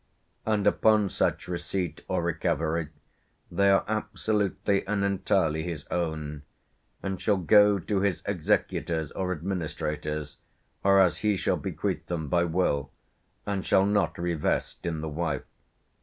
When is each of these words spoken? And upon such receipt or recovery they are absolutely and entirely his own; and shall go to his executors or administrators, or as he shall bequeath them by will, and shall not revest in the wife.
And 0.47 0.65
upon 0.65 1.11
such 1.11 1.47
receipt 1.47 2.01
or 2.07 2.23
recovery 2.23 2.87
they 3.51 3.69
are 3.69 3.85
absolutely 3.87 4.83
and 4.87 5.03
entirely 5.03 5.61
his 5.61 5.85
own; 5.91 6.41
and 7.03 7.21
shall 7.21 7.37
go 7.37 7.77
to 7.77 7.99
his 8.01 8.23
executors 8.25 9.11
or 9.11 9.31
administrators, 9.31 10.37
or 10.83 10.99
as 10.99 11.17
he 11.17 11.37
shall 11.37 11.55
bequeath 11.57 12.07
them 12.07 12.29
by 12.29 12.45
will, 12.45 12.91
and 13.45 13.63
shall 13.63 13.85
not 13.85 14.17
revest 14.17 14.87
in 14.87 15.01
the 15.01 15.07
wife. 15.07 15.45